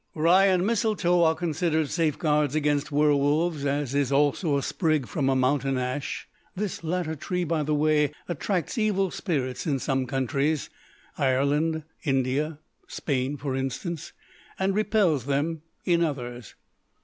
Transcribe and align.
Rye 0.15 0.47
and 0.47 0.65
mistletoe 0.65 1.21
are 1.23 1.35
considered 1.35 1.89
safeguards 1.91 2.55
against 2.55 2.91
werwolves, 2.91 3.67
as 3.67 3.93
is 3.93 4.11
also 4.11 4.57
a 4.57 4.63
sprig 4.63 5.05
from 5.07 5.29
a 5.29 5.35
mountain 5.35 5.77
ash. 5.77 6.27
This 6.55 6.83
latter 6.83 7.13
tree, 7.13 7.43
by 7.43 7.61
the 7.61 7.75
way, 7.75 8.11
attracts 8.27 8.79
evil 8.79 9.11
spirits 9.11 9.67
in 9.67 9.77
some 9.77 10.07
countries 10.07 10.71
Ireland, 11.19 11.83
India, 12.03 12.57
Spain, 12.87 13.37
for 13.37 13.55
instance 13.55 14.11
and 14.57 14.73
repels 14.73 15.27
them 15.27 15.61
in 15.85 16.03
others. 16.03 16.55